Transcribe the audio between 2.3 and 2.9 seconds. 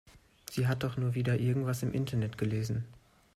gelesen.